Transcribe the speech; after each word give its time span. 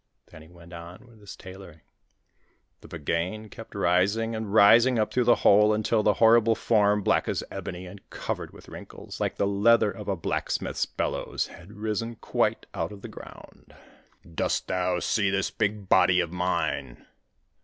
Then 0.31 0.41
he 0.41 0.47
went 0.47 0.73
on 0.73 1.05
with 1.05 1.19
his 1.19 1.35
tailoring. 1.35 1.81
The 2.79 2.87
Buggane 2.87 3.49
kept 3.49 3.75
rising 3.75 4.33
and 4.33 4.51
rising 4.51 4.97
up 4.97 5.13
through 5.13 5.25
the 5.25 5.35
hole 5.45 5.75
until 5.75 6.01
the 6.01 6.15
horrible 6.15 6.55
form, 6.55 7.03
black 7.03 7.27
as 7.27 7.43
ebony, 7.51 7.85
and 7.85 8.09
covered 8.09 8.49
with 8.51 8.67
wrinkles 8.67 9.21
like 9.21 9.35
the 9.37 9.45
leather 9.45 9.91
of 9.91 10.07
a 10.07 10.15
blacksmith's 10.15 10.87
bellows, 10.87 11.45
had 11.45 11.73
risen 11.73 12.15
quite 12.15 12.65
out 12.73 12.91
of 12.91 13.03
the 13.03 13.09
ground. 13.09 13.75
'Dost 14.33 14.67
thou 14.67 14.97
see 14.97 15.29
this 15.29 15.51
big 15.51 15.87
body 15.87 16.19
of 16.19 16.31
mine?' 16.31 17.05